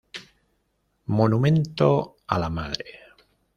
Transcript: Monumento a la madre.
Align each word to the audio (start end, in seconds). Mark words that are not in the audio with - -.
Monumento 1.19 2.17
a 2.25 2.39
la 2.39 2.49
madre. 2.59 2.85